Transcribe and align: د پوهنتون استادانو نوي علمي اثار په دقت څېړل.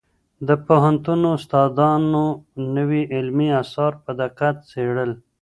د 0.47 0.49
پوهنتون 0.65 1.21
استادانو 1.35 2.25
نوي 2.75 3.03
علمي 3.15 3.49
اثار 3.61 3.93
په 4.03 4.11
دقت 4.21 4.55
څېړل. 4.69 5.11